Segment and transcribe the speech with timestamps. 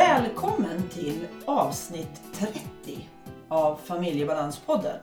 [0.00, 3.08] Välkommen till avsnitt 30
[3.48, 4.96] av Familjebalanspodden.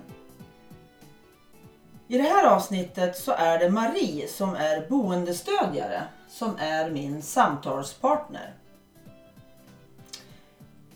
[2.07, 8.53] I det här avsnittet så är det Marie som är boendestödjare som är min samtalspartner.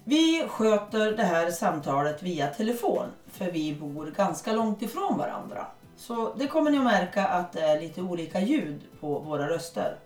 [0.04, 5.68] Vi sköter det här samtalet via telefon för vi bor ganska långt ifrån varandra.
[5.98, 9.98] Så det kommer ni att märka att det är lite olika ljud på våra röster.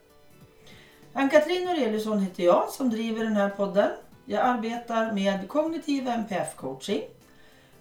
[1.18, 3.90] Ann-Katrin Noreliusson heter jag som driver den här podden.
[4.26, 7.02] Jag arbetar med kognitiv NPF-coaching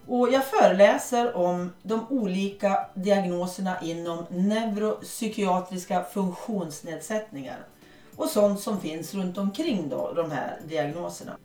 [0.07, 7.57] och jag föreläser om de olika diagnoserna inom neuropsykiatriska funktionsnedsättningar
[8.15, 11.37] och sånt som finns runt omkring då, de här diagnoserna.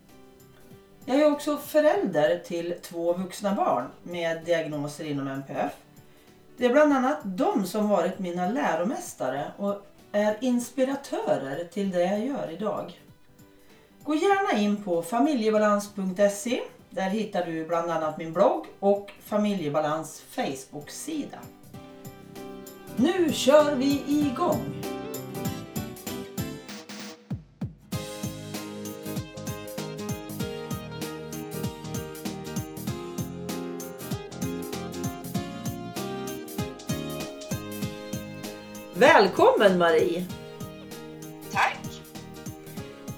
[1.05, 5.71] Jag är också förälder till två vuxna barn med diagnoser inom NPF.
[6.57, 12.25] Det är bland annat de som varit mina läromästare och är inspiratörer till det jag
[12.25, 13.01] gör idag.
[14.03, 16.61] Gå gärna in på familjebalans.se.
[16.89, 21.39] Där hittar du bland annat min blogg och Familjebalans Facebook-sida.
[22.95, 25.00] Nu kör vi igång!
[39.01, 40.25] Välkommen Marie!
[41.51, 41.79] Tack!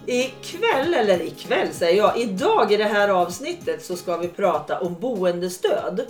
[0.06, 5.00] Ikväll, eller ikväll säger jag, idag i det här avsnittet så ska vi prata om
[5.00, 6.06] boendestöd.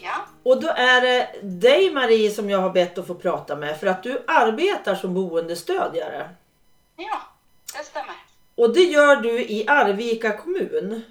[0.00, 3.80] Ja, Och då är det dig Marie som jag har bett att få prata med
[3.80, 6.30] för att du arbetar som boendestödjare.
[6.96, 7.20] ja
[7.78, 8.16] det stämmer.
[8.54, 11.02] Och det gör du i Arvika kommun.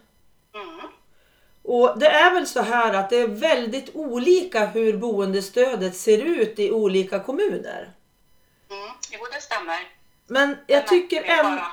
[1.67, 6.59] Och det är väl så här att det är väldigt olika hur boendestödet ser ut
[6.59, 7.91] i olika kommuner.
[8.71, 8.87] Mm.
[9.11, 9.79] Jo, det stämmer.
[10.27, 11.43] Men Det jag märker tycker ändå...
[11.43, 11.71] bara-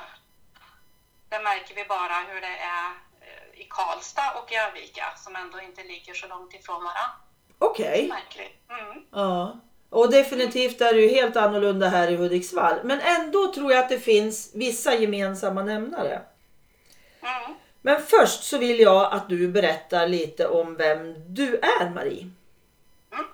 [1.29, 2.89] Det märker vi bara hur det är
[3.21, 7.11] eh, i Karlstad och i Arvika som ändå inte ligger så långt ifrån varandra.
[7.57, 8.11] Okej.
[8.35, 8.75] Det vi.
[8.75, 9.03] Mm.
[9.11, 9.59] Ja.
[9.89, 12.75] Och definitivt är det ju helt annorlunda här i Hudiksvall.
[12.83, 16.21] Men ändå tror jag att det finns vissa gemensamma nämnare.
[17.21, 17.55] Mm.
[17.85, 22.31] Men först så vill jag att du berättar lite om vem du är Marie.
[23.11, 23.25] Mm.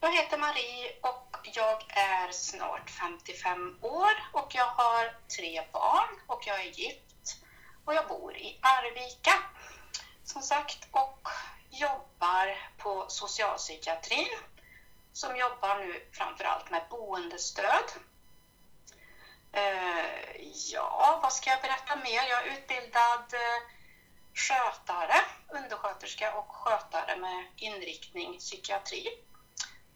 [0.00, 5.04] Jag heter Marie och jag är snart 55 år och jag har
[5.36, 7.36] tre barn och jag är gift
[7.84, 9.32] och jag bor i Arvika
[10.24, 11.28] som sagt och
[11.70, 14.28] jobbar på socialpsykiatrin
[15.12, 17.84] som jobbar nu framförallt med boendestöd.
[19.52, 20.04] Eh,
[20.72, 22.28] ja, vad ska jag berätta mer?
[22.28, 23.62] Jag är utbildad eh,
[24.34, 25.14] skötare,
[25.48, 29.08] undersköterska och skötare med inriktning psykiatri.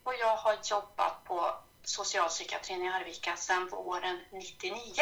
[0.04, 4.92] Och jag har jobbat på socialpsykiatrin i Arvika sedan våren 99.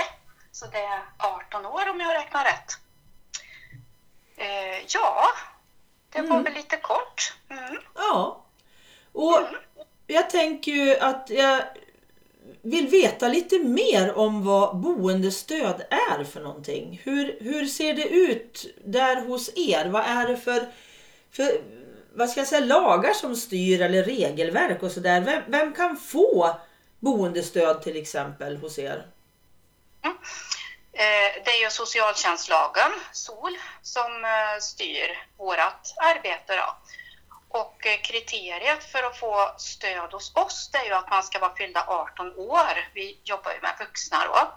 [0.53, 2.73] Så det är 18 år om jag räknar rätt.
[4.37, 5.25] Eh, ja,
[6.11, 6.43] det var Mm.
[6.45, 7.35] väl lite kort.
[7.51, 7.79] Mm.
[7.95, 8.41] Ja.
[9.13, 9.41] Och
[10.07, 11.63] jag tänker ju att jag
[12.63, 17.01] vill veta lite mer om vad boendestöd är för någonting.
[17.05, 19.89] Hur, hur ser det ut där hos er?
[19.89, 20.69] Vad är det för,
[21.31, 21.61] för
[22.15, 25.21] vad ska jag säga, lagar som styr eller regelverk och sådär?
[25.21, 26.57] Vem, vem kan få
[27.01, 29.07] boendestöd till exempel hos er?
[30.05, 30.17] Mm.
[30.93, 36.57] Eh, det är ju socialtjänstlagen, SOL, som eh, styr vårt arbete.
[36.57, 36.77] Då.
[37.55, 41.39] Och eh, kriteriet för att få stöd hos oss det är ju att man ska
[41.39, 42.91] vara fyllda 18 år.
[42.95, 44.55] Vi jobbar ju med vuxna då.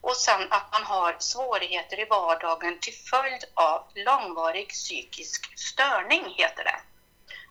[0.00, 6.64] Och sen att man har svårigheter i vardagen till följd av långvarig psykisk störning, heter
[6.64, 6.80] det.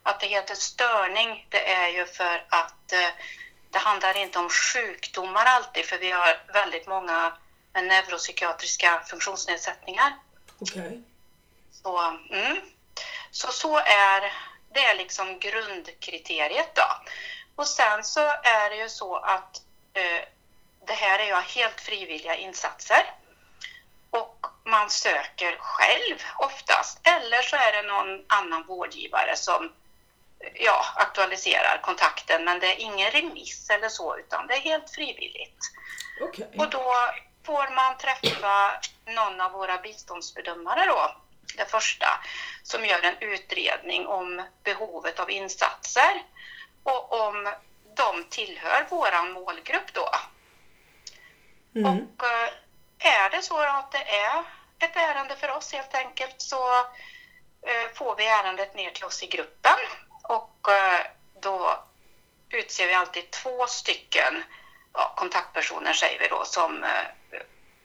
[0.03, 3.09] Att det heter störning, det är ju för att eh,
[3.69, 7.37] det handlar inte om sjukdomar alltid, för vi har väldigt många
[7.73, 10.13] med neuropsykiatriska funktionsnedsättningar.
[10.59, 11.01] Okej.
[11.71, 11.99] Så,
[12.29, 12.57] mm.
[13.31, 17.11] så, så är det är liksom grundkriteriet då.
[17.55, 19.61] Och sen så är det ju så att
[19.93, 20.21] eh,
[20.85, 23.13] det här är ju helt frivilliga insatser.
[24.09, 29.71] Och man söker själv oftast, eller så är det någon annan vårdgivare som
[30.53, 35.59] ja, aktualiserar kontakten, men det är ingen remiss eller så, utan det är helt frivilligt.
[36.21, 36.49] Okej.
[36.57, 36.93] Och då
[37.45, 41.15] får man träffa någon av våra biståndsbedömare då,
[41.57, 42.07] det första,
[42.63, 46.23] som gör en utredning om behovet av insatser
[46.83, 47.53] och om
[47.95, 50.09] de tillhör våran målgrupp då.
[51.75, 51.93] Mm.
[51.93, 52.49] Och eh,
[52.99, 54.43] är det så att det är
[54.79, 56.79] ett ärende för oss helt enkelt så
[57.67, 59.77] eh, får vi ärendet ner till oss i gruppen
[60.23, 61.05] och eh,
[61.41, 61.83] då
[62.49, 64.43] utser vi alltid två stycken
[64.93, 66.85] ja, kontaktpersoner säger vi då som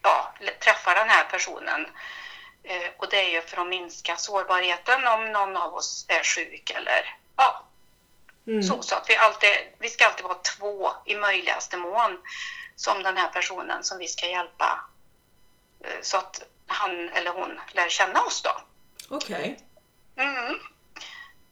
[0.03, 1.87] ja, träffar den här personen.
[2.69, 6.71] Eh, och det är ju för att minska sårbarheten om någon av oss är sjuk
[6.71, 7.63] eller ja,
[8.47, 8.63] mm.
[8.63, 8.83] så.
[8.83, 12.19] Så att vi, alltid, vi ska alltid vara två i möjligaste mån
[12.77, 14.81] som den här personen som vi ska hjälpa
[15.85, 18.61] eh, så att han eller hon lär känna oss då.
[19.09, 19.59] Okej.
[20.15, 20.27] Okay.
[20.27, 20.59] Mm.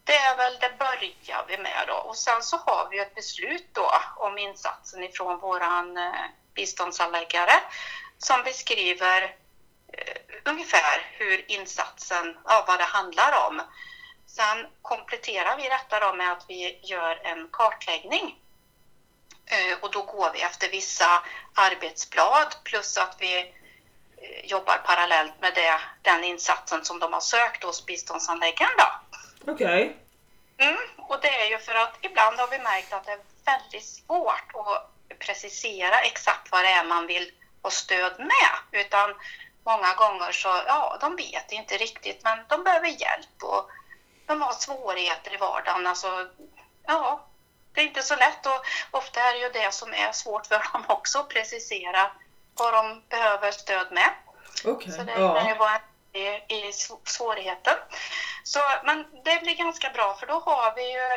[0.04, 1.94] Det är väl det börjar vi med då.
[1.94, 6.12] Och sen så har vi ett beslut då om insatsen ifrån våran eh,
[6.54, 7.52] biståndsanläggare
[8.18, 9.36] som beskriver
[10.44, 13.62] ungefär hur insatsen, ja, vad det handlar om.
[14.26, 18.38] Sen kompletterar vi detta då med att vi gör en kartläggning.
[19.46, 21.22] Eh, och då går vi efter vissa
[21.54, 27.64] arbetsblad plus att vi eh, jobbar parallellt med det, den insatsen som de har sökt
[27.64, 28.70] hos biståndsanläggaren.
[29.46, 29.54] Okej.
[29.54, 29.92] Okay.
[30.68, 33.86] Mm, och det är ju för att ibland har vi märkt att det är väldigt
[33.86, 37.32] svårt att precisera exakt vad det är man vill
[37.62, 38.80] ha stöd med.
[38.80, 39.14] Utan
[39.64, 43.70] många gånger så, ja, de vet inte riktigt men de behöver hjälp och
[44.26, 45.86] de har svårigheter i vardagen.
[45.86, 46.28] Alltså,
[46.86, 47.26] ja,
[47.72, 50.72] det är inte så lätt och ofta är det ju det som är svårt för
[50.72, 52.10] dem också att precisera
[52.54, 54.10] vad de behöver stöd med.
[54.64, 54.92] Okay.
[54.92, 55.80] Så det kan ju vara
[56.12, 56.72] i, i
[57.04, 57.74] svårigheten.
[58.44, 61.08] Så, men det blir ganska bra för då har vi ju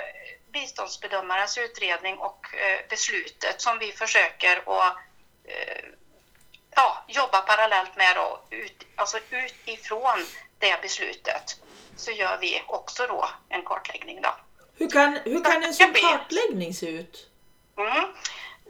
[0.51, 4.97] biståndsbedömarens utredning och eh, beslutet som vi försöker att
[5.43, 5.89] eh,
[6.77, 10.25] ja, jobba parallellt med då, ut, alltså utifrån
[10.59, 11.59] det beslutet
[11.95, 14.21] så gör vi också då en kartläggning.
[14.21, 14.35] Då.
[14.75, 17.29] Hur kan, hur kan en sån kartläggning se ut?
[17.77, 18.03] Mm.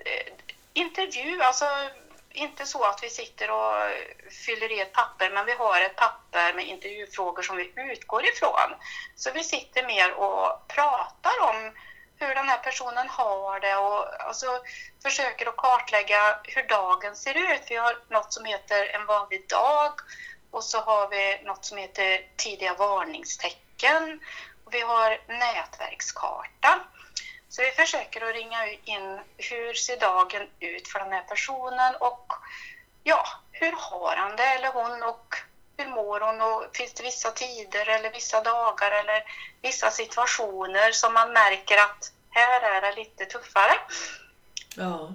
[0.06, 0.34] Eh,
[0.74, 1.66] intervju, alltså
[2.32, 3.74] inte så att vi sitter och
[4.46, 8.70] fyller i ett papper, men vi har ett papper med intervjufrågor som vi utgår ifrån.
[9.16, 11.72] Så vi sitter mer och pratar om
[12.20, 14.62] hur den här personen har det och alltså,
[15.04, 17.62] försöker att kartlägga hur dagen ser ut.
[17.70, 19.92] Vi har något som heter en vanlig dag
[20.52, 24.20] och så har vi något som heter tidiga varningstecken.
[24.66, 26.80] Och vi har nätverkskarta.
[27.50, 32.34] Så vi försöker att ringa in hur ser dagen ut för den här personen och
[33.04, 35.36] ja, hur har han det eller hon och
[35.78, 39.24] hur mår hon och finns det vissa tider eller vissa dagar eller
[39.62, 43.80] vissa situationer som man märker att här är det lite tuffare.
[44.76, 45.14] Ja.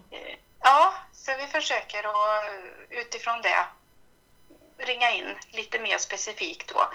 [0.61, 2.45] Ja, så vi försöker att
[2.91, 3.67] utifrån det
[4.79, 6.89] ringa in lite mer specifikt då.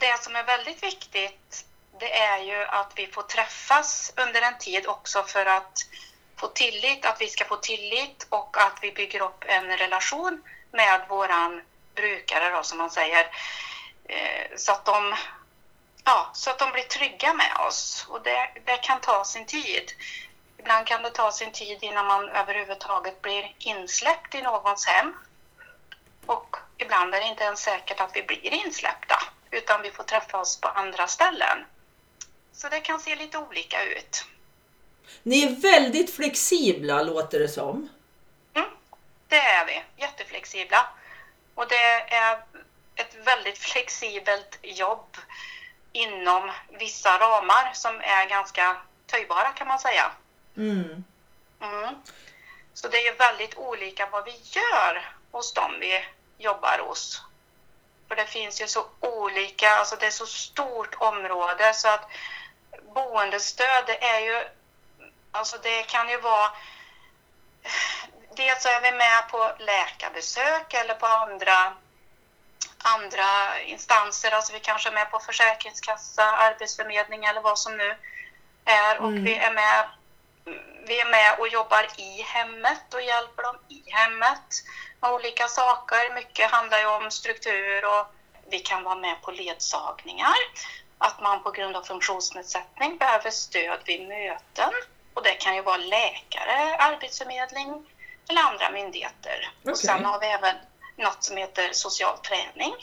[0.00, 1.64] Det som är väldigt viktigt
[2.00, 5.78] det är ju att vi får träffas under en tid också för att
[6.36, 11.00] få tillit, att vi ska få tillit och att vi bygger upp en relation med
[11.08, 11.62] våran
[12.00, 13.26] brukare då som man säger.
[14.04, 15.14] Eh, så att de,
[16.04, 19.92] ja, så att de blir trygga med oss och det, det kan ta sin tid.
[20.58, 25.14] Ibland kan det ta sin tid innan man överhuvudtaget blir insläppt i någons hem.
[26.26, 30.38] Och ibland är det inte ens säkert att vi blir insläppta utan vi får träffa
[30.38, 31.58] oss på andra ställen.
[32.52, 34.24] Så det kan se lite olika ut.
[35.22, 37.88] Ni är väldigt flexibla låter det som.
[38.54, 38.68] Mm,
[39.28, 39.82] det är vi.
[39.96, 40.86] Jätteflexibla.
[41.58, 42.42] Och det är
[42.94, 45.16] ett väldigt flexibelt jobb
[45.92, 50.10] inom vissa ramar som är ganska töjbara kan man säga.
[50.56, 51.04] Mm.
[51.60, 51.94] Mm.
[52.74, 56.04] Så det är väldigt olika vad vi gör hos dem vi
[56.38, 57.22] jobbar hos.
[58.08, 62.10] För det finns ju så olika, alltså det är så stort område så att
[62.94, 64.48] boendestöd, det är ju,
[65.32, 66.50] alltså det kan ju vara,
[68.38, 71.76] dels är vi med på läkarbesök eller på andra,
[72.78, 77.96] andra instanser, alltså vi kanske är med på Försäkringskassa, Arbetsförmedling eller vad som nu
[78.64, 79.24] är och mm.
[79.24, 79.88] vi är med
[80.86, 84.64] vi är med och jobbar i hemmet och hjälper dem i hemmet
[85.00, 86.14] med olika saker.
[86.14, 88.06] Mycket handlar ju om struktur och
[88.50, 90.34] vi kan vara med på ledsagningar
[90.98, 94.70] att man på grund av funktionsnedsättning behöver stöd vid möten.
[95.14, 97.86] Och det kan ju vara läkare, arbetsförmedling
[98.28, 99.50] eller andra myndigheter.
[99.60, 99.72] Okay.
[99.72, 100.54] Och sen har vi även
[100.96, 102.74] något som heter social träning.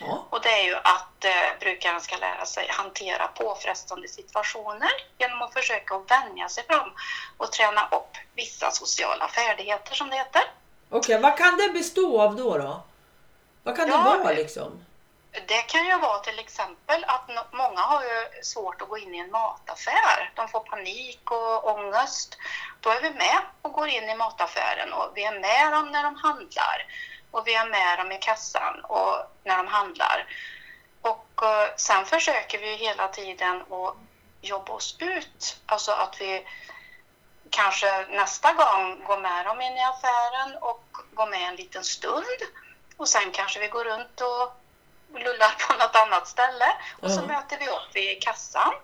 [0.00, 0.26] Ja.
[0.30, 5.52] Och det är ju att eh, brukaren ska lära sig hantera påfrestande situationer genom att
[5.52, 6.90] försöka att vänja sig fram
[7.36, 10.42] och träna upp vissa sociala färdigheter som det heter.
[10.90, 12.58] Okej, okay, vad kan det bestå av då?
[12.58, 12.82] då?
[13.62, 14.84] Vad kan ja, det vara liksom?
[15.32, 19.18] Det kan ju vara till exempel att många har ju svårt att gå in i
[19.18, 20.32] en mataffär.
[20.34, 22.38] De får panik och ångest.
[22.80, 26.02] Då är vi med och går in i mataffären och vi är med dem när
[26.02, 26.86] de handlar.
[27.30, 30.26] Och vi är med dem i kassan och när de handlar.
[31.00, 33.94] Och eh, sen försöker vi hela tiden att
[34.40, 35.60] jobba oss ut.
[35.66, 36.46] Alltså att vi
[37.50, 40.84] kanske nästa gång går med dem in i affären och
[41.14, 42.40] går med en liten stund
[42.96, 44.59] Och sen kanske vi går runt och
[45.14, 46.66] lullar på något annat ställe.
[47.00, 48.74] Och så möter vi upp vid kassan.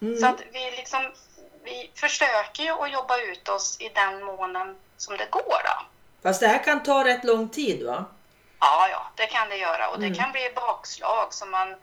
[0.00, 0.20] Mm.
[0.20, 1.12] Så att vi liksom,
[1.64, 5.82] vi försöker ju att jobba ut oss i den månen som det går då.
[6.22, 8.04] Fast det här kan ta rätt lång tid va?
[8.60, 10.18] Ja, ja, det kan det göra och det Mm.
[10.18, 11.76] kan bli bakslag som man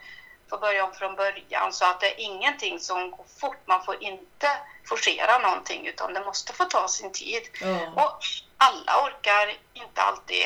[0.50, 3.58] får börja om från början så att det är ingenting som går fort.
[3.66, 4.50] Man får inte
[4.86, 7.42] forcera någonting utan det måste få ta sin tid.
[7.62, 8.04] Ja.
[8.04, 8.20] Och
[8.58, 10.46] alla orkar inte alltid,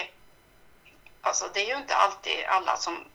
[1.21, 3.05] alltså det är ju inte alltid alla som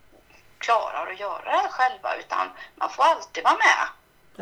[0.59, 3.89] klarar att göra det här själva utan man får alltid vara med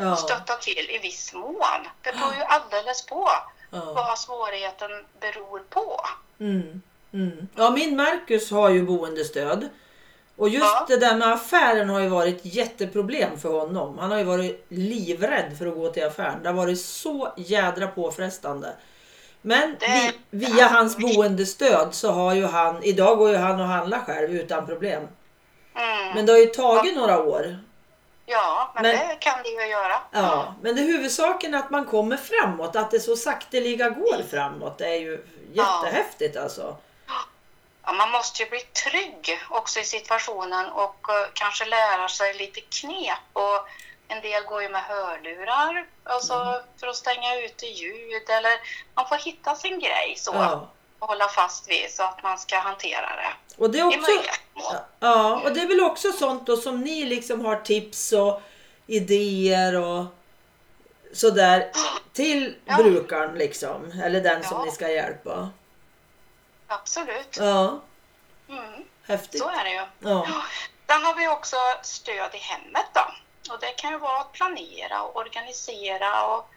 [0.05, 0.15] och Ja.
[0.15, 1.53] stötta till i viss mån.
[2.01, 3.29] Det beror ju alldeles på
[3.71, 3.93] Ja.
[3.93, 5.99] vad svårigheten beror på.
[6.39, 6.81] Mm.
[7.13, 7.47] Mm.
[7.55, 9.69] ja, min Marcus har ju boendestöd.
[10.37, 10.85] Och just Ja.
[10.87, 13.97] det där med affären har ju varit jätteproblem för honom.
[13.97, 16.43] Han har ju varit livrädd för att gå till affären.
[16.43, 18.73] Det har varit så jädra påfrestande.
[19.41, 23.67] Men Det- vi, via hans boendestöd så har ju han, idag går ju han och
[23.67, 25.07] handlar själv utan problem.
[25.77, 26.13] Mm.
[26.15, 27.59] Men det har ju tagit några år.
[28.25, 29.99] Ja, men, Men- det kan det ju göra.
[30.11, 34.77] Ja, men det huvudsaken är att man kommer framåt, att det så sakteliga går framåt.
[34.77, 36.75] Det är ju jättehäftigt alltså.
[37.85, 42.61] Ja, man måste ju bli trygg också i situationen och eh, kanske lära sig lite
[42.61, 43.17] knep.
[43.33, 43.67] Och
[44.07, 46.61] en del går ju med hörlurar alltså Mm.
[46.79, 48.51] för att stänga ute ljud eller
[48.93, 50.67] man får hitta sin grej så Ja.
[50.99, 54.11] Hålla fast vid så att man ska hantera det Och det är också,
[54.99, 58.41] ja, och det är väl också sånt då som ni liksom har tips och
[58.87, 60.05] idéer och
[61.13, 61.71] sådär
[62.13, 62.75] till Ja.
[62.77, 63.91] brukaren liksom.
[64.03, 64.65] Eller den som Ja.
[64.65, 65.49] ni ska hjälpa.
[66.67, 67.37] Absolut.
[67.39, 67.79] Ja,
[68.49, 69.41] Mm, häftigt.
[69.41, 69.81] så är det ju.
[70.11, 70.27] Ja.
[70.87, 73.01] Sen har vi också stöd i hemmet då.
[73.53, 76.49] Och det kan ju vara att planera och organisera och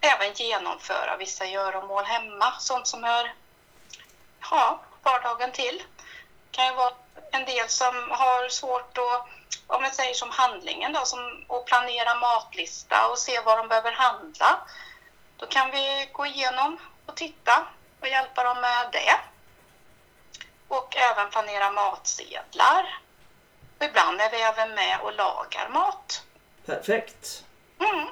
[0.00, 2.52] även genomföra vissa göromål hemma.
[2.58, 3.32] Sånt som hör
[4.50, 5.78] ja, vardagen till.
[6.50, 6.92] Det kan ju vara
[7.32, 9.26] en del som har svårt att,
[9.66, 13.92] om jag säger som handlingen då, som att planera matlista och se vad de behöver
[13.92, 14.58] handla.
[15.36, 17.66] Då kan vi gå igenom och titta
[18.00, 19.14] och hjälpa dem med det.
[20.68, 22.98] Och även planera matsedlar.
[23.78, 26.22] Och ibland är vi även med och lagar mat.
[26.66, 27.44] Perfekt.
[27.80, 28.06] Mm.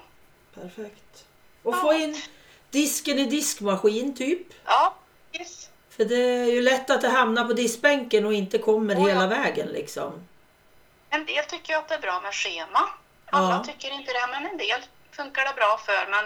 [0.55, 1.25] Perfekt.
[1.63, 1.81] Och Ja.
[1.81, 2.23] få in
[2.71, 4.47] disken i diskmaskin typ.
[4.65, 4.95] Ja,
[5.33, 5.71] visst.
[5.97, 9.09] För det är ju lätt att det hamnar på diskbänken och inte kommer Oh, ja.
[9.09, 10.29] hela vägen liksom.
[11.11, 12.89] En del tycker att det är bra med schema.
[13.31, 13.65] Alla Ja.
[13.65, 14.81] tycker inte det, men en del
[15.13, 16.07] funkar det bra för.
[16.11, 16.25] Men,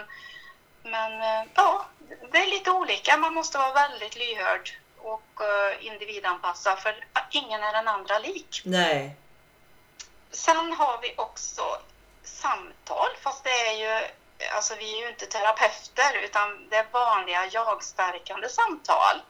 [0.91, 1.85] men eh, ja,
[2.31, 3.17] det är lite olika.
[3.17, 8.61] Man måste vara väldigt lyhörd och eh, individanpassad för ingen är den andra lik.
[8.65, 9.15] Nej.
[10.31, 11.61] Sen har vi också
[12.23, 14.07] samtal, fast det är ju,
[14.55, 19.21] alltså vi är ju inte terapeuter utan det är vanliga jag-stärkande samtal.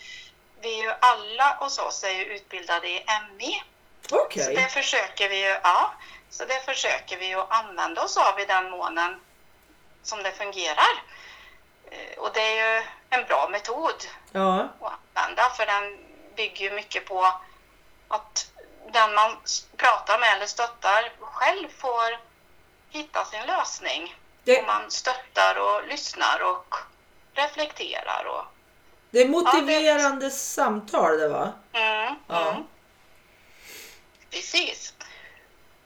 [0.61, 3.05] Vi är ju alla hos oss är ju utbildade i
[3.37, 3.63] MI,
[4.11, 4.43] Okej.
[4.43, 5.93] så det försöker vi ju, ja,
[6.29, 9.21] så det försöker vi ju använda oss av i den månen
[10.03, 11.03] som det fungerar.
[11.91, 14.59] Eh, Och det är ju en bra metod Ja.
[14.81, 15.99] att använda för den
[16.35, 17.33] bygger ju mycket på
[18.07, 18.51] att
[18.91, 19.37] den man
[19.77, 22.19] pratar med eller stöttar själv får
[22.89, 24.15] hitta sin lösning.
[24.43, 26.75] Det, Och man stöttar och lyssnar och
[27.33, 28.23] reflekterar.
[28.25, 28.45] Och,
[29.11, 31.51] det är motiverande samtal det va?
[31.73, 32.49] mm, Ja.
[32.51, 32.63] mm,
[34.31, 34.93] precis.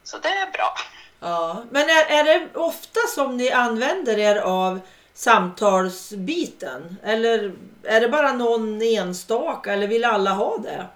[0.04, 0.74] Så det är bra.
[1.20, 1.64] Ja.
[1.72, 4.80] Men är, är det ofta som ni använder er av
[5.14, 6.98] samtalsbiten?
[7.04, 7.54] Eller
[7.84, 10.88] är det bara någon enstaka eller vill alla ha det?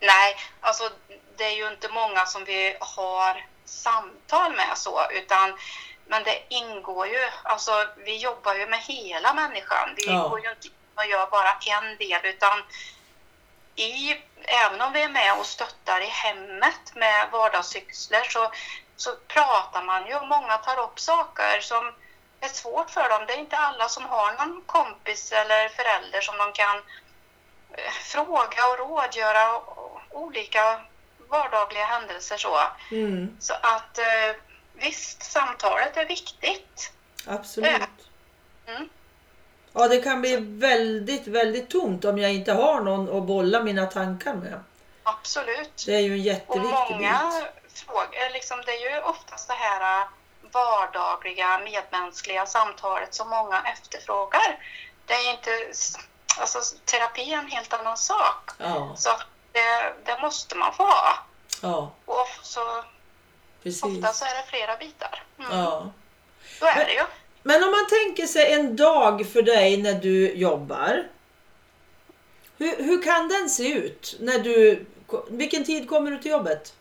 [0.00, 0.90] Nej, alltså
[1.36, 5.54] det är ju inte många som vi har samtal med så, utan
[6.06, 7.72] men det ingår ju, alltså
[8.04, 9.88] vi jobbar ju med hela människan.
[9.96, 10.28] Vi Ja.
[10.28, 12.62] går ju inte in och gör bara en del, utan
[13.76, 14.12] i,
[14.44, 18.52] även om vi är med och stöttar i hemmet med vardagssysslor så,
[18.96, 21.92] så pratar man ju och många tar upp saker som
[22.40, 23.26] är svårt för dem.
[23.26, 26.76] Det är inte alla som har någon kompis eller förälder som de kan
[27.72, 30.80] eh, fråga och rådgöra och olika
[31.28, 32.60] vardagliga händelser så.
[32.90, 34.36] Mm, Så att eh,
[34.72, 36.92] visst, samtalet är viktigt.
[37.26, 37.82] absolut.
[38.66, 38.88] Mm.
[39.74, 43.86] Ja, det kan bli väldigt, väldigt tomt om jag inte har någon att bolla mina
[43.86, 44.60] tankar med.
[45.02, 45.82] Absolut.
[45.86, 47.32] Det är ju en Och jätteviktig många
[47.64, 47.80] bit.
[47.86, 50.06] frågor, liksom, det är ju oftast det här eh,
[50.52, 54.58] vardagliga medmänskliga samtalet som många efterfrågar.
[55.06, 55.50] Det är inte,
[56.40, 58.50] alltså terapi är en helt annan sak.
[58.58, 59.10] Ja, Så
[59.52, 61.18] det, det måste man få ha.
[61.62, 62.60] ja, Och så,
[63.62, 63.82] precis.
[63.84, 65.22] ofta så är det flera bitar.
[65.38, 65.58] Mm.
[65.58, 65.90] Ja.
[66.58, 67.04] Så är det ju.
[67.46, 71.08] Men om man tänker sig en dag för dig när du jobbar.
[72.58, 74.86] Hur, hur kan den se ut när du
[75.28, 76.74] Vilken tid kommer du till jobbet?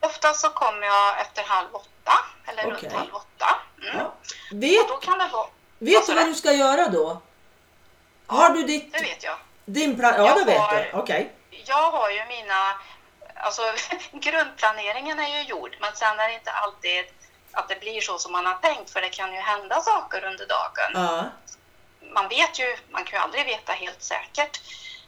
[0.00, 2.12] Ofta så kommer jag efter halv åtta,
[2.46, 2.72] eller Okej.
[2.82, 3.46] runt halv åtta.
[3.82, 3.96] Mm.
[3.98, 4.14] Ja.
[4.52, 5.46] Vet, då kan det vara,
[5.78, 6.34] vet du vad du?
[6.34, 7.20] ska göra då?
[8.26, 9.36] Har du ditt, det vet jag.
[9.64, 10.14] din plan?
[10.16, 10.98] Ja, Jag det vet har- du.
[10.98, 11.32] Okej.
[11.50, 12.74] Jag har ju mina,
[13.34, 13.62] alltså
[14.12, 17.04] grundplaneringen är ju gjord, men sen är det inte alltid
[17.56, 20.46] att det blir så som man har tänkt, för det kan ju hända saker under
[20.46, 20.90] dagen.
[20.94, 21.24] Ja.
[22.12, 24.60] man vet ju, man kan ju aldrig veta helt säkert,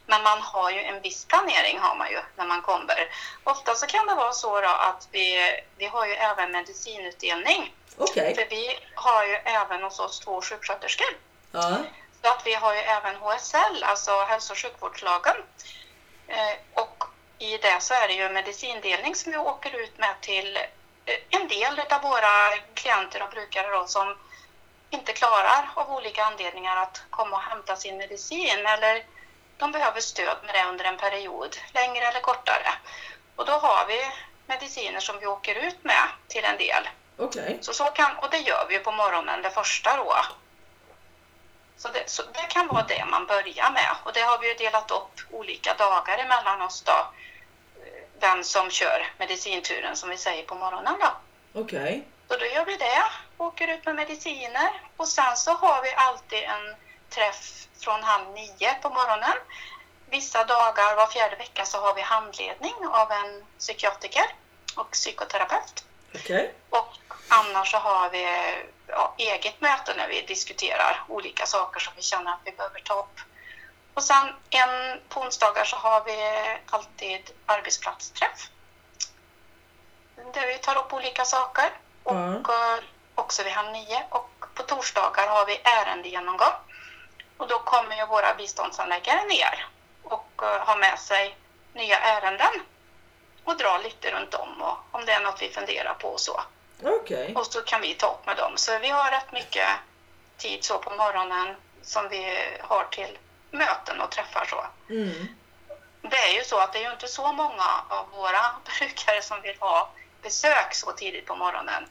[0.06, 3.08] men man har ju en viss planering har man ju när man kommer.
[3.44, 7.74] Ofta så kan det vara så att vi, vi har ju även medicinutdelning.
[7.96, 8.34] Okej.
[8.34, 11.16] För vi har ju även hos oss två sjuksköterskor.
[11.52, 11.76] Ja.
[12.22, 15.36] Så att vi har ju även HSL, alltså hälso och sjukvårdslagen.
[16.28, 17.04] Eh, och
[17.38, 20.58] i det så är det ju medicindelning som vi åker ut med till
[21.30, 24.16] en del av våra klienter och brukare då, som
[24.90, 29.04] inte klarar av olika anledningar att komma och hämta sin medicin eller
[29.56, 32.72] de behöver stöd med det under en period, längre eller kortare.
[33.36, 34.10] Och då har vi
[34.46, 36.88] mediciner som vi åker ut med till en del.
[37.16, 37.58] Okej.
[37.60, 40.14] Så, så kan, och det gör vi på morgonen, det första då.
[41.76, 43.96] Så det, så det kan vara det man börjar med.
[44.04, 47.06] Och det har vi delat upp olika dagar emellan oss då.
[48.20, 51.10] Vem som kör medicinturen som vi säger på morgonen då.
[51.60, 52.04] Okej.
[52.28, 53.04] Så då gör vi det,
[53.38, 56.74] åker ut med mediciner och sen så har vi alltid en
[57.10, 59.36] träff från halv nio på morgonen.
[60.10, 64.24] Vissa dagar, var fjärde vecka, så har vi handledning av en psykiatriker
[64.74, 65.84] och psykoterapeut.
[66.14, 66.54] Okej.
[66.70, 66.94] Och
[67.28, 68.26] annars så har vi
[68.86, 72.94] ja, eget möte när vi diskuterar olika saker som vi känner att vi behöver ta
[72.94, 73.20] upp.
[73.98, 76.16] Och sen en, på onsdagar så har vi
[76.70, 78.48] alltid arbetsplatsträff.
[80.34, 81.70] Där vi tar upp olika saker.
[82.02, 82.78] Och eh,
[83.14, 84.02] också vid halv nio.
[84.10, 86.54] Och på torsdagar har vi ärendegenomgång.
[87.36, 89.66] Och då kommer ju våra biståndsanläggare ner
[90.02, 91.36] och eh, har med sig
[91.72, 92.62] nya ärenden
[93.44, 96.40] och dra lite runt om och om det är något vi funderar på och så.
[96.84, 97.34] Okej.
[97.34, 98.52] Och så kan vi ta upp med dem.
[98.56, 99.68] Så vi har rätt mycket
[100.36, 103.18] tid så på morgonen som vi har till
[103.50, 104.66] möten och träffar så.
[104.92, 105.28] Mm.
[106.02, 109.42] Det är ju så att det är ju inte så många av våra brukare som
[109.42, 109.90] vill ha
[110.22, 111.88] besök så tidigt på morgonen.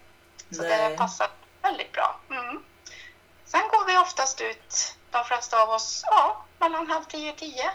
[0.52, 0.90] Så Nej.
[0.90, 1.30] det passar
[1.62, 2.20] väldigt bra.
[2.30, 2.64] Mm.
[3.46, 7.72] Sen går vi oftast ut, de flesta av oss, ja, mellan halv tio och tio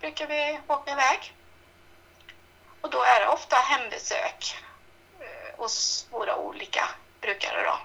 [0.00, 1.34] brukar vi åka iväg.
[2.80, 4.56] Och då är det ofta hembesök
[5.20, 6.88] eh, hos våra olika
[7.20, 7.78] brukare då.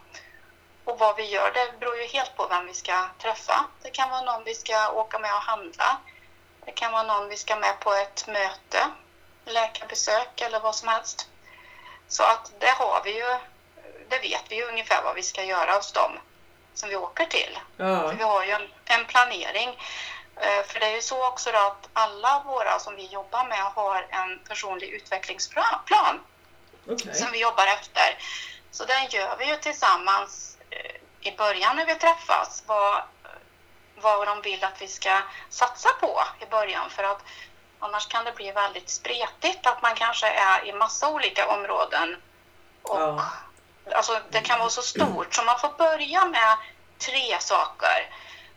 [0.85, 3.65] Och vad vi gör, det beror ju helt på vem vi ska träffa.
[3.81, 5.97] Det kan vara någon vi ska åka med och handla.
[6.65, 8.89] Det kan vara någon vi ska med på ett möte,
[9.45, 11.27] läkarbesök eller vad som helst.
[12.07, 13.37] Så att det har vi ju,
[14.09, 16.19] det vet vi ju ungefär vad vi ska göra hos dem
[16.73, 17.59] som vi åker till.
[17.77, 18.07] Ja.
[18.07, 19.81] Vi har ju en, en planering.
[20.35, 24.07] Eh, För det är ju så också att alla våra som vi jobbar med har
[24.09, 26.19] en personlig utvecklingsplan
[26.89, 27.15] Okej.
[27.15, 28.17] som vi jobbar efter.
[28.71, 30.54] Så den gör vi ju tillsammans
[31.21, 32.63] i början när vi träffas.
[32.65, 33.03] Vad,
[33.95, 36.89] vad de vill att vi ska satsa på i början.
[36.89, 37.21] För att
[37.79, 42.21] annars kan det bli väldigt spretigt att man kanske är i massa olika områden.
[42.81, 43.25] Och, Ja.
[43.95, 46.57] Alltså det kan vara så stort så man får börja med
[46.97, 48.09] tre saker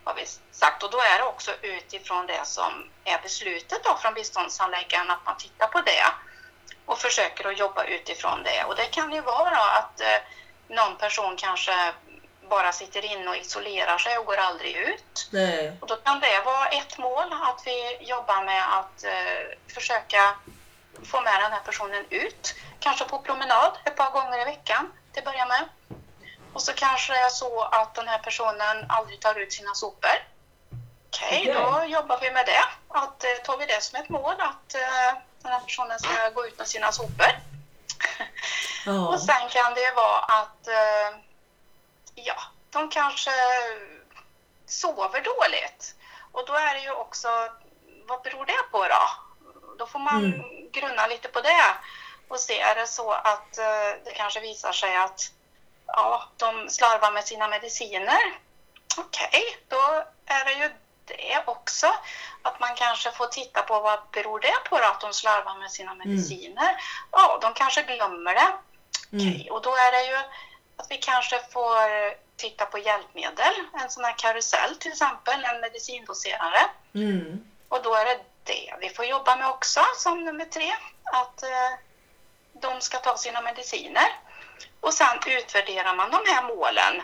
[0.09, 4.15] har vi sagt och då är det också utifrån det som är beslutet då från
[4.15, 6.05] biståndshandläggaren att man tittar på det
[6.87, 8.65] och försöker att jobba utifrån det.
[8.65, 10.19] Och det kan ju vara att eh,
[10.69, 11.93] någon person kanske
[12.49, 15.29] bara sitter inne och isolerar sig och går aldrig ut.
[15.31, 15.73] Nej.
[15.81, 20.37] Och då kan det vara ett mål att vi jobbar med att eh, försöka
[21.05, 22.55] få med den här personen ut.
[22.81, 25.65] Kanske på promenad ett par gånger i veckan till att börja med.
[26.53, 30.19] Och så kanske det är så att den här personen aldrig tar ut sina sopor.
[31.09, 31.55] Okej, Okej.
[31.55, 32.65] då jobbar vi med det.
[32.89, 36.47] Att, eh, tar vi det som ett mål att eh, den här personen ska gå
[36.47, 37.33] ut med sina sopor.
[38.87, 39.09] Ja.
[39.09, 41.28] Och sen kan det vara att eh,
[42.25, 43.31] ja, de kanske
[44.67, 45.95] sover dåligt.
[46.33, 47.29] Och då är det ju också,
[48.07, 49.11] vad beror det på då?
[49.79, 50.71] Då får man Mm.
[50.73, 51.75] grunna lite på det
[52.29, 55.21] och se, är det så att eh, det kanske visar sig att
[55.87, 58.39] ja, de slarvar med sina mediciner.
[58.97, 60.71] Okej, då är det ju
[61.05, 61.87] det också.
[62.43, 65.71] Att man kanske får titta på vad beror det på då, att de slarvar med
[65.73, 66.77] sina mediciner.
[67.13, 68.53] Ja, de kanske glömmer det.
[69.13, 69.27] Mm.
[69.29, 70.19] Okej, och då är det ju
[70.79, 76.71] att vi kanske får titta på hjälpmedel, en sån här karusell till exempel, en medicindoserare.
[76.95, 77.45] Mm.
[77.69, 80.73] Och då är det det vi får jobba med också som nummer tre,
[81.05, 81.73] att eh,
[82.53, 84.09] de ska ta sina mediciner.
[84.81, 87.03] Och sen utvärderar man de här målen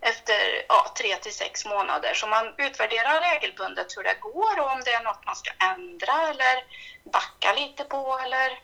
[0.00, 2.14] efter ja, tre till sex månader.
[2.14, 6.28] Så man utvärderar regelbundet hur det går och om det är något man ska ändra
[6.28, 6.64] eller
[7.04, 8.60] backa lite på eller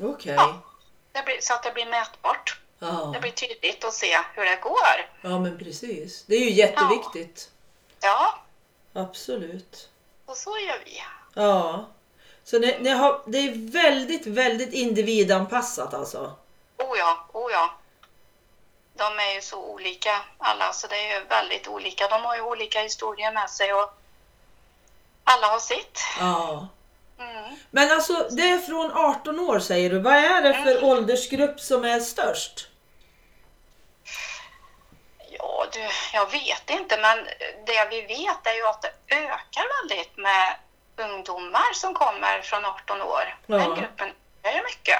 [0.00, 0.34] Okej.
[0.34, 1.22] Ja.
[1.24, 2.58] blir, så att det blir mätbart.
[2.84, 3.10] Ja.
[3.14, 5.10] Det blir tydligt att se hur det går.
[5.20, 6.24] ja, men precis.
[6.26, 7.50] Det är ju jätteviktigt.
[8.00, 8.38] Ja,
[8.92, 9.88] Absolut.
[10.26, 11.02] och så gör vi.
[11.34, 11.86] Ja.
[12.44, 16.32] Så ni, ni har, det är väldigt, väldigt individanpassat alltså?
[16.78, 17.70] Oh ja, oh ja.
[18.96, 22.08] De är ju så olika alla, så det är ju väldigt olika.
[22.08, 23.94] De har ju olika historier med sig och
[25.24, 25.98] alla har sitt.
[26.18, 26.68] Ja.
[27.18, 27.56] Mm.
[27.70, 29.98] Men alltså, det är från 18 år säger du.
[29.98, 32.68] Vad är det för åldersgrupp som är störst?
[35.30, 35.63] Ja, du,
[36.12, 37.24] jag vet inte, men
[37.66, 40.56] det vi vet är ju att det ökar väldigt med
[40.96, 43.36] ungdomar som kommer från 18 år.
[43.46, 43.56] Ja.
[43.58, 44.98] Den gruppen ökar ju mycket.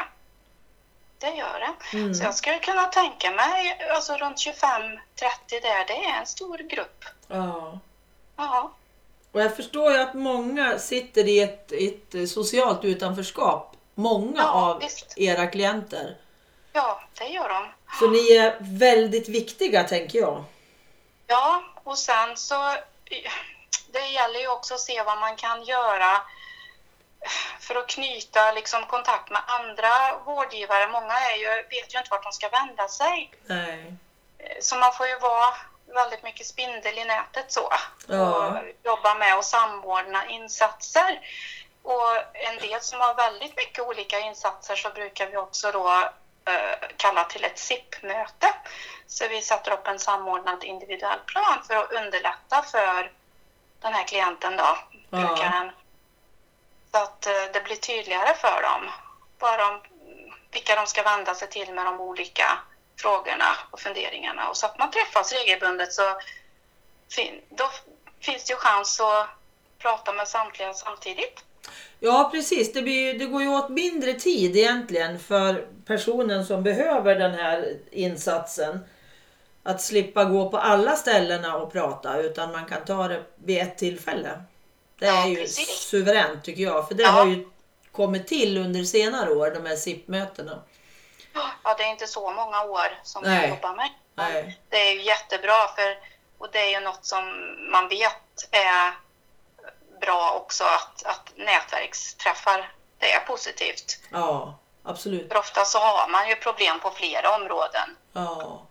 [1.19, 1.97] Det gör det.
[1.99, 2.15] Mm.
[2.15, 4.57] Så jag skulle kunna tänka mig, alltså runt 25-30
[5.49, 7.05] där, det är en stor grupp.
[7.29, 7.79] Ja.
[8.37, 8.73] Ja,
[9.33, 13.77] Och jag förstår ju att många sitter i ett, ett socialt utanförskap.
[13.95, 15.15] Många Ja, av visst.
[15.19, 16.17] era klienter.
[16.73, 17.69] ja det gör de.
[17.99, 20.45] Så ni är väldigt viktiga tänker jag.
[21.35, 22.77] Ja, och sen så
[23.93, 26.23] det gäller ju också att se vad man kan göra
[27.61, 30.89] för att knyta liksom kontakt med andra vårdgivare.
[30.89, 33.35] Många är ju, vet ju inte vart de ska vända sig.
[33.47, 33.95] Nej.
[34.61, 35.55] Så man får ju vara
[35.87, 37.73] väldigt mycket spindel i nätet så.
[38.07, 38.49] Ja.
[38.49, 41.21] Och jobba med att samordna insatser.
[41.83, 46.09] Och en del som har väldigt mycket olika insatser så brukar vi också då
[46.45, 48.55] eh, kalla till ett SIP-möte.
[49.07, 53.11] Så vi sätter upp en samordnad individuell plan för att underlätta för
[53.81, 54.79] den här klienten då,
[55.11, 55.19] Ja.
[55.19, 55.73] brukaren.
[56.91, 58.91] Så att eh, det blir tydligare för dem
[59.39, 59.81] vad de,
[60.51, 62.59] vilka de ska vända sig till med de olika
[62.97, 64.49] frågorna och funderingarna.
[64.49, 66.21] Och så att man träffas regelbundet så
[67.15, 67.71] fin, då
[68.21, 69.29] finns det ju chans att
[69.79, 71.45] prata med samtliga samtidigt.
[72.01, 77.15] Ja precis, det, blir, det går ju åt mindre tid egentligen för personen som behöver
[77.15, 78.79] den här insatsen.
[79.63, 83.79] Att slippa gå på alla ställena och prata utan man kan ta det vid ett
[83.79, 84.43] tillfälle.
[84.99, 85.69] Det är Ja, ju precis.
[85.69, 87.09] suveränt tycker jag för det Ja.
[87.09, 87.49] har ju
[87.93, 90.63] kommit till under senare år de här SIP-mötena.
[91.65, 93.41] Ja, det är inte så många år som Nej.
[93.41, 93.89] jag jobbar med.
[94.15, 94.59] Nej.
[94.69, 95.99] Det är ju jättebra för,
[96.39, 97.25] och det är ju något som
[97.73, 98.93] man vet är
[100.05, 103.99] bra också att, att nätverksträffar, det är positivt.
[104.11, 105.29] Ja, absolut.
[105.29, 107.97] För ofta så har man ju problem på flera områden.
[108.13, 108.63] Ja,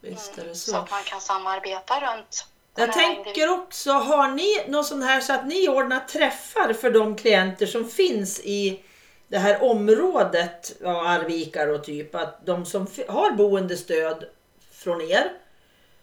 [0.00, 0.76] visst är det Så så.
[0.76, 2.46] att man kan samarbeta runt
[2.76, 7.16] Jag tänker också, har ni något sånt här så att ni ordnar träffar för de
[7.16, 8.84] klienter som finns i
[9.28, 14.24] det här området, ja, Arvika och typ, att de som har boendestöd
[14.72, 15.32] från er,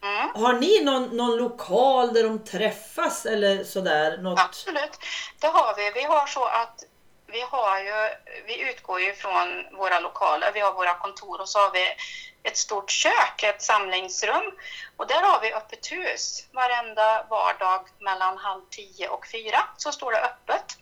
[0.05, 4.17] Mm, har ni någon, någon lokal där de träffas eller sådär?
[4.17, 4.39] Något?
[4.39, 4.99] absolut,
[5.39, 5.91] det har vi.
[5.91, 6.83] Vi har så att
[7.27, 8.09] vi har ju,
[8.47, 11.87] vi utgår ju från våra lokaler, vi har våra kontor och så har vi
[12.43, 14.51] ett stort kök, ett samlingsrum.
[14.97, 20.11] Och där har vi öppet hus varenda vardag mellan halv tio och fyra så står
[20.11, 20.77] det öppet.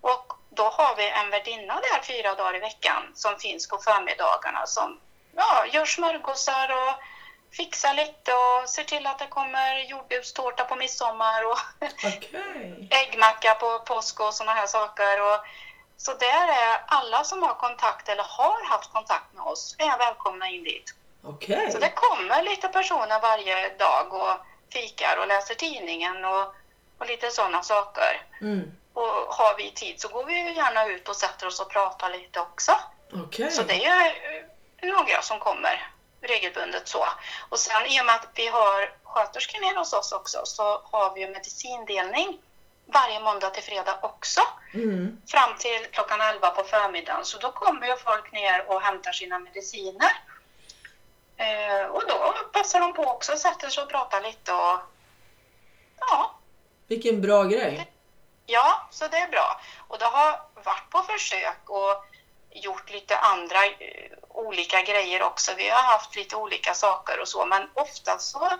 [0.00, 4.66] Och då har vi en värdinna där fyra dagar i veckan som finns på förmiddagarna
[4.66, 5.00] som
[5.36, 6.94] ja, gör smörgåsar och
[7.56, 12.88] fixar lite och ser till att det kommer jordgubbstårta på midsommar och Okej.
[12.90, 15.22] äggmacka på påsk och sådana här saker.
[15.22, 15.38] Och,
[15.96, 20.48] så där är alla som har kontakt eller har haft kontakt med oss är välkomna
[20.48, 20.94] in dit.
[21.22, 21.72] Okej.
[21.72, 24.36] Så det kommer lite personer varje dag och
[24.72, 26.54] fikar och läser tidningen och,
[26.98, 28.22] och lite sådana saker.
[28.40, 28.72] Mm.
[28.92, 32.40] Och har vi tid så går vi gärna ut och sätter oss och pratar lite
[32.40, 32.72] också.
[33.12, 33.50] Okej.
[33.50, 34.12] Så det är
[34.82, 35.93] några som kommer
[36.24, 37.06] regelbundet så.
[37.48, 41.14] Och sen i och med att vi har sköterskor ner hos oss också så har
[41.14, 42.38] vi ju medicindelning
[42.86, 44.40] varje måndag till fredag också
[44.74, 45.22] Mm.
[45.26, 47.24] fram till klockan 11 på förmiddagen.
[47.24, 50.10] Så då kommer ju folk ner och hämtar sina mediciner.
[51.36, 54.78] Eh, och då passar de på också, sätter sig och pratar lite och
[56.00, 56.34] ja,
[56.86, 57.90] Vilken bra grej.
[58.46, 59.60] Ja, så det är bra.
[59.88, 62.04] Och det har varit på försök och
[62.54, 65.54] gjort lite andra eh, olika grejer också.
[65.56, 68.50] Vi har haft lite olika saker och så, men ofta så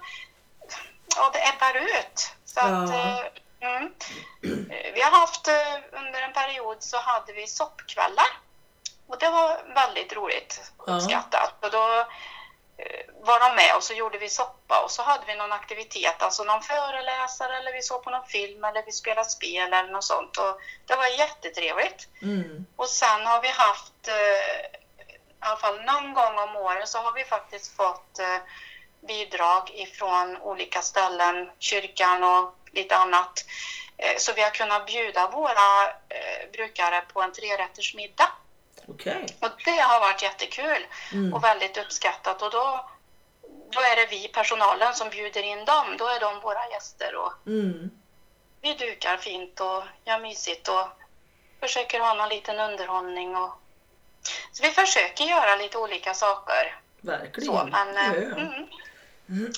[1.16, 2.30] ja, det ebbar ut.
[2.44, 3.24] Så att, Ja.
[3.60, 3.94] eh, mm.
[4.70, 5.48] Eh, Vi har haft
[5.92, 8.26] under en period så hade vi soppkvällar
[9.08, 10.96] och det var väldigt roligt och Ja.
[10.96, 11.54] uppskattat.
[11.64, 12.06] Och då
[13.20, 16.44] var de med och så gjorde vi soppa och så hade vi någon aktivitet, alltså
[16.44, 20.36] någon föreläsare eller vi såg på någon film eller vi spelade spel eller något sånt.
[20.36, 22.08] Och det var jättetrevligt.
[22.22, 22.66] Mm.
[22.76, 24.64] Och sen har vi haft, eh,
[25.08, 28.38] i alla fall någon gång om året så har vi faktiskt fått eh,
[29.06, 33.44] bidrag ifrån olika ställen, kyrkan och lite annat.
[33.96, 38.28] Eh, så vi har kunnat bjuda våra eh, brukare på en trerättersmiddag.
[38.88, 39.26] Okej.
[39.40, 41.34] Och det har varit jättekul Mm.
[41.34, 42.42] och väldigt uppskattat.
[42.42, 42.90] Och då,
[43.70, 45.96] då är det vi, personalen, som bjuder in dem.
[45.98, 47.90] Då är de våra gäster och Mm.
[48.60, 50.86] vi dukar fint och gör mysigt och
[51.60, 53.36] försöker ha någon liten underhållning.
[53.36, 53.50] Och...
[54.52, 56.80] Så vi försöker göra lite olika saker.
[57.00, 57.46] Verkligen.
[57.46, 58.36] Så, men, Ja, ja.
[59.28, 59.52] mm,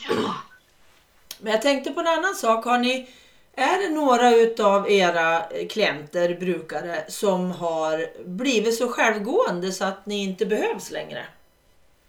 [1.39, 2.65] Men jag tänkte på en annan sak.
[2.65, 3.11] Har ni,
[3.57, 10.23] är det några utav era klienter, brukare, som har blivit så självgående så att ni
[10.23, 11.27] inte behövs längre?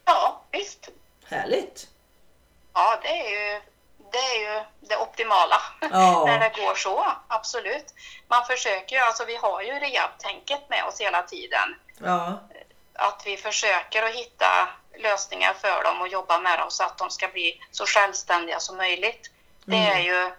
[0.06, 0.90] ja, visst.
[1.26, 1.88] Härligt!
[2.74, 3.62] Ja, det är ju
[4.12, 5.62] det, är ju det optimala.
[5.92, 6.26] Ja.
[6.28, 7.94] När det går så, absolut.
[8.28, 11.76] Man försöker ju, alltså vi har ju rehab-tänket med oss hela tiden.
[12.04, 12.40] Ja,
[12.94, 17.10] Att vi försöker att hitta lösningar för dem och jobba med dem så att de
[17.10, 19.32] ska bli så självständiga som möjligt.
[19.66, 20.32] Det är ju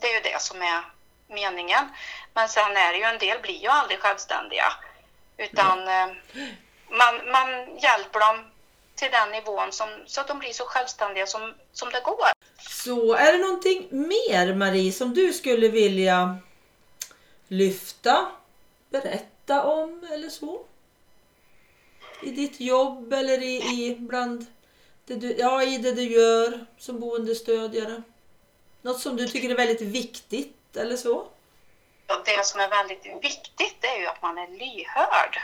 [0.00, 0.82] det, är ju det som är
[1.28, 1.88] meningen.
[2.34, 4.72] Men sen är det ju en del blir ju aldrig självständiga.
[5.36, 6.06] Utan eh,
[6.88, 8.44] man, man hjälper dem
[8.94, 12.28] till den nivån som, så att de blir så självständiga som, som det går.
[12.68, 16.38] Så är det någonting mer Marie som du skulle vilja
[17.48, 18.26] lyfta,
[18.90, 20.64] berätta om eller så?
[22.22, 24.46] I ditt jobb eller i, i bland
[25.04, 28.02] det du, ja, i det du gör som boendestödjare?
[28.82, 31.16] Något som du tycker är väldigt viktigt eller så?
[32.06, 35.40] Och det som är väldigt viktigt är ju att man är lyhörd.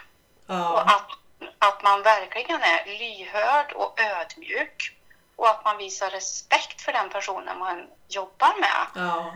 [0.47, 1.11] Och Ja, att,
[1.59, 4.97] att man verkligen är lyhörd och ödmjuk.
[5.37, 8.87] Och att man visar respekt för den personen man jobbar med.
[9.07, 9.35] ja,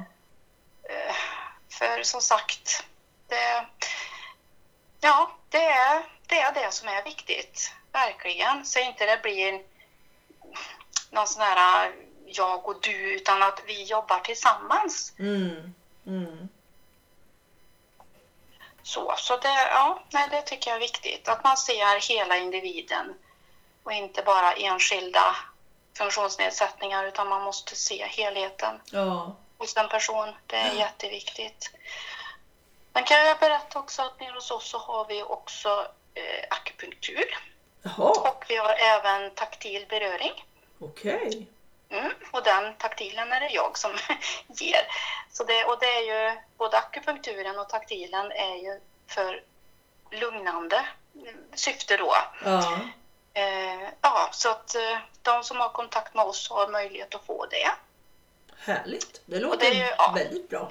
[0.91, 1.15] Eh,
[1.69, 2.85] För som sagt,
[3.29, 3.67] det,
[5.01, 7.73] ja, det är, det är det som är viktigt.
[7.93, 8.67] Verkligen.
[8.67, 9.63] Så inte det blir
[11.11, 11.93] någon sån här
[12.37, 15.13] jag och du, utan att vi jobbar tillsammans.
[15.19, 15.75] mm,
[16.07, 16.49] mm.
[18.83, 21.29] Så, så det, ja, nej, det tycker jag är viktigt.
[21.29, 23.15] Att man ser hela individen
[23.83, 25.37] och inte bara enskilda
[25.99, 30.35] funktionsnedsättningar utan man måste se helheten ja, hos en person.
[30.47, 31.71] Det är jätteviktigt.
[32.93, 37.25] Sen kan jag berätta också att nere hos oss så har vi också eh, akupunktur
[37.83, 40.45] jaha, och vi har även taktil beröring.
[40.79, 41.47] okej.
[41.91, 43.93] Mm, och den taktilen är det jag som
[44.49, 44.87] ger.
[45.33, 46.01] Så det, och det är
[46.31, 49.43] ju, både akupunkturen och taktilen är ju för
[50.11, 50.87] lugnande
[51.55, 52.15] syfte då.
[52.45, 52.79] Ja,
[53.35, 57.47] Eh, ja, så att eh, de som har kontakt med oss har möjlighet att få
[57.47, 57.71] det.
[58.73, 59.21] härligt.
[59.27, 60.13] Det låter det ju- ja.
[60.17, 60.69] väldigt bra.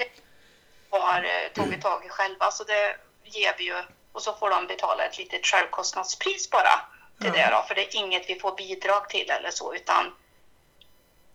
[0.89, 3.83] Har eh, tagit tag i själva, så det ger vi ju.
[4.11, 6.79] Och så får de betala ett litet självkostnadspris bara
[7.21, 7.47] till Ja.
[7.47, 10.15] det då, för det är inget vi får bidrag till eller så, utan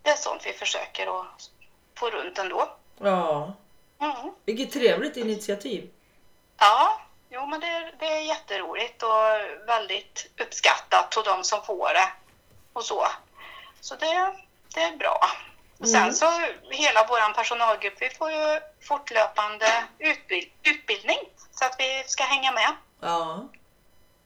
[0.05, 1.51] det är sånt vi försöker att
[1.99, 2.69] få runt ändå.
[3.01, 3.53] Ja,
[4.01, 4.31] Mm.
[4.45, 5.91] vilket trevligt initiativ.
[6.59, 12.09] Ja, jo men det, det är jätteroligt och väldigt uppskattat och de som får det
[12.73, 13.07] och så.
[13.81, 14.35] Så det,
[14.75, 15.21] det är bra.
[15.79, 16.15] Och sen Mm.
[16.15, 16.31] så
[16.71, 21.19] hela vår personalgrupp, vi får ju fortlöpande utbild, utbildning
[21.53, 22.73] så att vi ska hänga med.
[23.01, 23.49] Ja,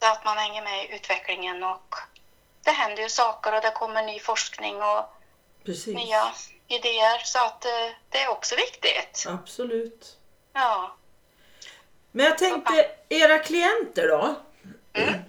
[0.00, 1.94] Så att man hänger med i utvecklingen och
[2.64, 5.14] det händer ju saker och det kommer ny forskning och
[5.72, 5.94] precis.
[5.94, 6.32] nya
[6.68, 7.70] idéer så att eh,
[8.08, 9.24] det är också viktigt.
[9.28, 10.16] Absolut.
[10.52, 10.96] Ja.
[12.10, 14.34] Men jag tänkte, era klienter då?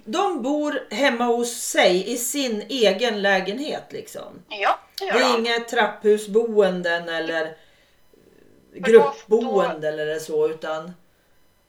[0.04, 4.42] De bor hemma hos sig i sin egen lägenhet liksom?
[4.48, 5.38] Ja, det gör Det är de.
[5.38, 10.94] inga trapphusboenden eller då- gruppboende eller så utan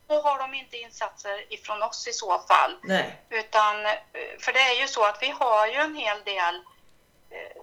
[0.08, 2.72] Då har de inte insatser ifrån oss i så fall.
[2.84, 3.22] nej.
[3.30, 3.92] Utan, eh,
[4.40, 6.62] för det är ju så att vi har ju en hel del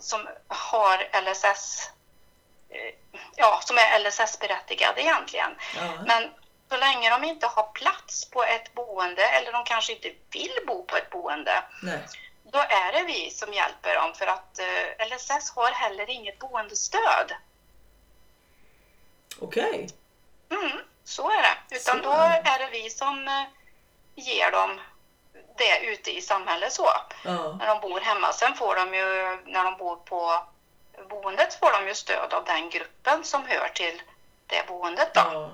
[0.01, 1.91] som har LSS,
[2.71, 2.95] eh,
[3.37, 5.51] ja, som är LSS-berättigade egentligen.
[5.77, 6.03] Ja.
[6.07, 6.31] Men
[6.69, 10.85] så länge de inte har plats på ett boende eller de kanske inte vill bo
[10.85, 11.99] på ett boende, nej.
[12.43, 17.33] då är det vi som hjälper dem för att eh, LSS har heller inget boendestöd.
[19.41, 19.89] Okej.
[20.51, 21.77] Mm, så är det.
[21.77, 22.13] Utan Så då
[22.45, 22.69] är det.
[22.73, 23.45] vi som eh,
[24.15, 24.81] ger dem
[25.57, 26.89] det ute i samhället så.
[27.25, 27.57] Ja.
[27.59, 28.33] När de bor hemma.
[28.33, 30.43] Sen får de ju, när de bor på
[31.09, 34.03] boendet, får de ju stöd av den gruppen som hör till
[34.47, 35.21] det boendet då.
[35.21, 35.51] ja.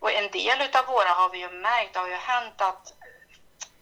[0.00, 2.92] Och en del utav våra har vi ju märkt, det har ju hänt att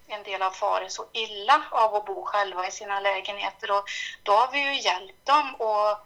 [0.06, 3.84] en del har farit så illa av att bo själva i sina lägenheter och
[4.22, 5.98] då har vi ju hjälpt dem och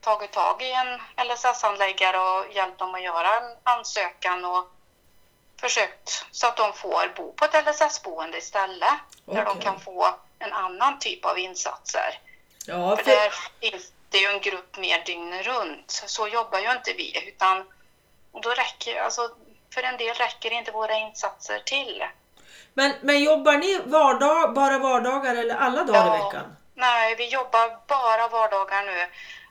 [0.00, 4.68] tagit tag i en LSS-handläggare och hjälpt dem att göra en ansökan och
[5.60, 8.90] försökt så att de får bo på ett LSS-boende istället.
[9.24, 12.20] Där de kan få en annan typ av insatser.
[12.66, 15.90] Ja, För för, där finns det ju en grupp mer dygnet runt.
[16.06, 17.28] Så, jobbar ju inte vi.
[17.28, 17.64] Utan
[18.42, 19.30] då räcker, alltså,
[19.74, 22.04] för en del räcker inte våra insatser till.
[22.74, 26.24] men, men jobbar ni vardag, bara vardagar eller alla dagar i Ja.
[26.24, 26.56] veckan?
[26.74, 29.06] Nej, vi jobbar bara vardagar nu.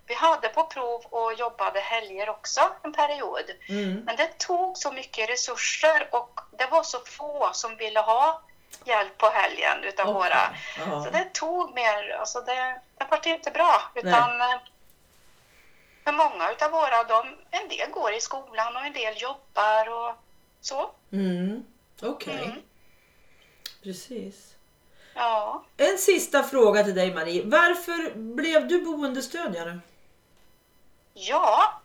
[0.07, 3.51] Vi hade på prov och jobbade helger också en period.
[3.69, 4.01] Mm.
[4.05, 8.41] Men det tog så mycket resurser och det var så få som ville ha
[8.85, 10.13] hjälp på helgen utav Okej.
[10.13, 11.03] våra.
[11.03, 13.91] Så det tog mer, alltså det, det var inte bra.
[13.95, 14.57] Utan eh,
[16.03, 20.15] för många utav våra, de, en del går i skolan och en del jobbar och
[20.61, 20.91] så.
[21.11, 21.65] Mm.
[22.01, 22.43] Okej.
[22.43, 22.61] Mm.
[23.83, 24.55] Precis.
[25.13, 25.63] Ja.
[25.77, 27.41] En sista fråga till dig Marie.
[27.45, 29.79] Varför blev du boendestödjare?
[31.19, 31.81] Ja,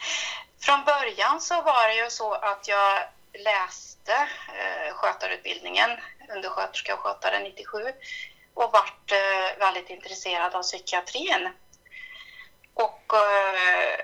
[0.60, 4.12] från början så var det ju så att jag läste
[4.54, 5.90] eh, skötarutbildningen,
[6.36, 7.92] undersköterska och skötare 97
[8.54, 11.48] och vart eh, väldigt intresserad av psykiatrin.
[12.74, 14.00] Och eh,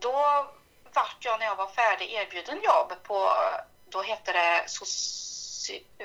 [0.00, 0.46] då
[0.92, 3.30] vart jag när jag var färdig erbjuden jobb på,
[3.88, 4.66] då hette det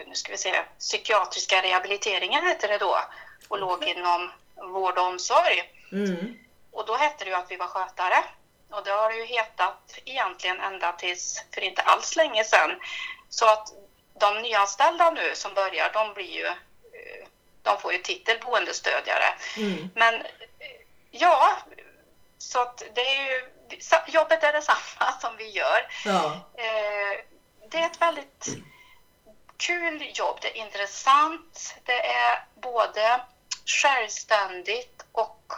[0.08, 3.00] nu ska vi se, psykiatriska rehabiliteringen hette det då
[3.48, 5.74] och låg inom vård och omsorg.
[5.92, 6.49] Mm.
[6.80, 8.24] Och då hette det ju att vi var skötare.
[8.72, 12.72] Och det har det ju hetat egentligen ända tills för inte alls länge sedan.
[13.30, 13.74] Så att
[14.20, 17.28] de nyanställda nu som börjar, de blir ju, eh,
[17.62, 19.34] de får ju titel boendestödjare.
[19.58, 19.90] Mm.
[19.96, 21.58] Men eh, ja,
[22.38, 23.50] så att det är ju,
[24.08, 25.88] jobbet är detsamma som vi gör.
[26.06, 26.26] Ja.
[26.58, 27.20] Eh,
[27.70, 28.48] Det är ett väldigt
[29.58, 30.38] kul jobb.
[30.42, 31.76] Det är intressant.
[31.84, 33.22] Det är både
[33.66, 35.54] självständigt och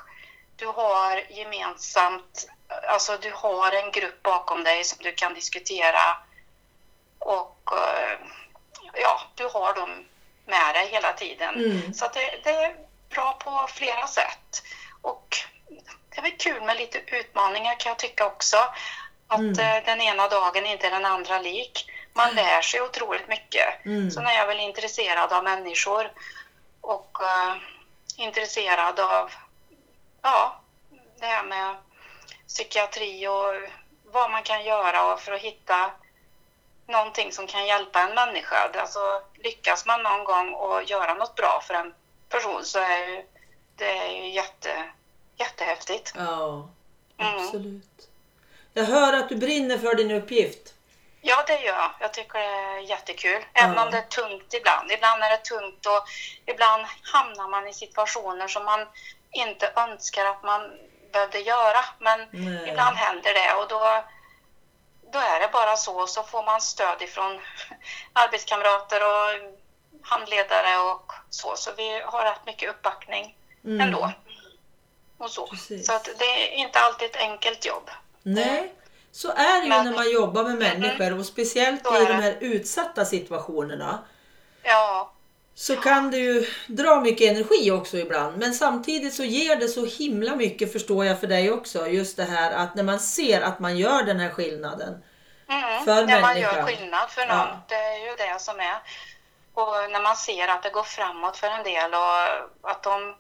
[0.62, 2.48] du har gemensamt,
[2.88, 6.18] alltså du har en grupp bakom dig som du kan diskutera
[7.20, 8.20] och eh,
[8.94, 10.06] ja, du har dem
[10.46, 11.56] med dig hela tiden.
[11.56, 11.94] Mm.
[11.94, 12.76] Så det, det är
[13.10, 14.64] bra på flera sätt.
[15.02, 15.38] Och
[16.10, 18.58] det är väl kul med lite utmaningar kan jag tycka också.
[19.28, 19.60] Att Mm.
[19.60, 21.92] eh, den ena dagen inte är den andra lik.
[22.14, 23.86] Man lär sig otroligt mycket.
[23.86, 24.12] Mm.
[24.12, 26.12] Sen är jag väl intresserad av människor
[26.82, 27.56] och eh,
[28.18, 29.32] intresserad av
[30.22, 30.60] ja,
[31.20, 31.76] det här med
[32.48, 33.54] psykiatri och
[34.06, 35.92] vad man kan göra för att hitta
[36.88, 38.70] någonting som kan hjälpa en människa.
[38.82, 41.94] Alltså, lyckas man någon gång och göra något bra för en
[42.30, 43.26] person så är ju,
[43.76, 44.84] det är ju jätte,
[45.36, 46.14] jättehäftigt.
[46.18, 46.68] ja,
[47.18, 47.36] Mm.
[47.38, 48.10] absolut.
[48.74, 50.74] Jag hör att du brinner för din uppgift.
[51.22, 51.92] Ja, det gör jag.
[52.00, 53.46] Jag tycker det är jättekul.
[53.54, 53.86] Även Ja.
[53.86, 54.92] om det är tungt ibland.
[54.92, 56.04] Ibland är det tungt och
[56.46, 58.88] ibland hamnar man i situationer som man
[59.32, 60.62] inte önskar att man
[61.14, 61.86] behövde göra.
[62.00, 62.70] Men Nej.
[62.70, 64.04] ibland händer det och då,
[65.14, 66.08] då är det bara så.
[66.08, 67.40] Så får man stöd ifrån
[68.14, 69.52] arbetskamrater och
[70.02, 71.56] handledare och så.
[71.56, 73.82] Så vi har rätt mycket uppbackning Mm.
[73.82, 74.12] ändå.
[75.18, 75.48] Och så.
[75.48, 75.88] Precis.
[75.88, 77.90] så att det är inte alltid ett enkelt jobb.
[78.24, 78.74] Nej,
[79.12, 82.38] så är det ju Men- när man jobbar med människor och speciellt i de här
[82.40, 84.00] utsatta situationerna.
[84.64, 85.12] Ja,
[85.62, 88.38] Så kan det ju dra mycket energi också ibland.
[88.38, 91.88] Men samtidigt så ger det så himla mycket förstår jag för dig också.
[91.88, 95.04] Just det här att när man ser att man gör den här skillnaden.
[95.50, 96.56] Mm, För när man människan.
[96.56, 97.38] gör skillnad för någon.
[97.38, 97.62] Ja.
[97.68, 98.76] Det är ju det som är.
[99.54, 103.16] Och när man ser att det går framåt för en del och att de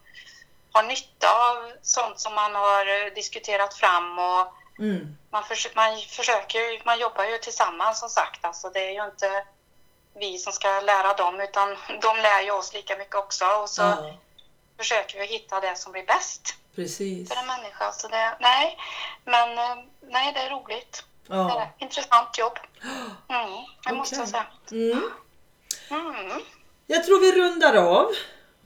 [0.71, 5.17] har nytta av sånt som man har diskuterat fram och Mm.
[5.31, 8.45] man, förs- man försöker man jobbar ju tillsammans som sagt.
[8.45, 9.43] Alltså det är ju inte
[10.19, 11.69] vi som ska lära dem utan
[12.01, 14.13] de lär ju oss lika mycket också och så Ja,
[14.77, 17.29] försöker vi hitta det som blir bäst precis.
[17.29, 17.91] för en människa.
[17.91, 18.77] Så det, nej,
[19.25, 19.75] men eh,
[20.09, 21.03] nej, det är roligt.
[21.27, 21.69] Det är Ja.
[21.77, 21.85] det.
[21.85, 22.59] Intressant jobb.
[23.29, 23.49] Mm,
[23.87, 24.45] det måste jag säga.
[24.71, 25.11] Mm.
[25.89, 26.41] Mm.
[26.87, 28.05] Jag tror vi rundar av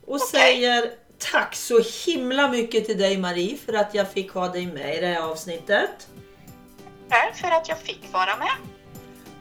[0.06, 0.28] och Okej.
[0.28, 4.94] säger tack så himla mycket till dig Marie för att jag fick ha dig med
[4.96, 6.06] i det här avsnittet.
[7.08, 8.52] Tack för att jag fick vara med.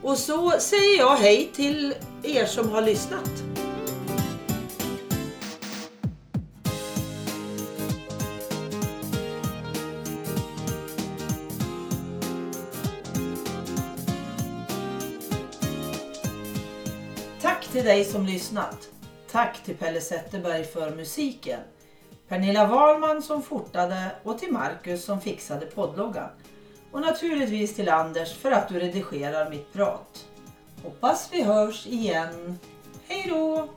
[0.05, 3.43] Och så säger jag hej till er som har lyssnat.
[17.41, 18.89] Tack till dig som lyssnat.
[19.31, 21.59] Tack till Pelle Zetterberg för musiken.
[22.27, 26.29] Pernilla Wahlman som fortade och till Marcus som fixade poddloggan.
[26.95, 30.25] Och naturligtvis till Anders för att du redigerar mitt prat.
[30.83, 32.59] Hoppas vi hörs igen.
[33.07, 33.69] Hej då!